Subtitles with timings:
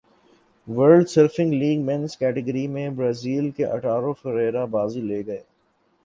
[0.67, 5.41] world surfing league men's category میں Brazil کے Italo Ferreira بازی لے گئے